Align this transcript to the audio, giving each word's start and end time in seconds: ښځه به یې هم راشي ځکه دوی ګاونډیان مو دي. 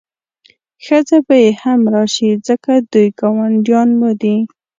ښځه 0.85 1.17
به 1.25 1.35
یې 1.43 1.51
هم 1.61 1.79
راشي 1.93 2.31
ځکه 2.47 2.71
دوی 2.91 3.07
ګاونډیان 3.19 3.89
مو 3.99 4.11
دي. 4.21 4.35